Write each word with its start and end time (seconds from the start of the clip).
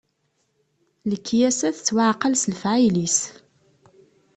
Lekyasa 1.09 1.67
tettwaɛqal 1.75 2.33
s 2.37 2.43
lefɛayel-is. 2.51 3.17